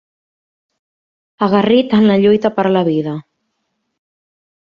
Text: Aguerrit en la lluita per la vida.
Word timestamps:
Aguerrit 1.47 1.93
en 1.99 2.07
la 2.07 2.15
lluita 2.25 2.51
per 2.57 2.67
la 2.73 2.83
vida. 2.89 3.15